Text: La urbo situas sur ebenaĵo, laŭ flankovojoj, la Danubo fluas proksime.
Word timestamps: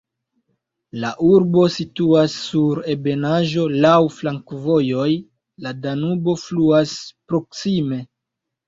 La 1.03 1.11
urbo 1.27 1.65
situas 1.75 2.37
sur 2.47 2.81
ebenaĵo, 2.95 3.67
laŭ 3.85 3.95
flankovojoj, 4.17 5.07
la 5.67 5.79
Danubo 5.87 6.39
fluas 6.49 7.01
proksime. 7.31 8.07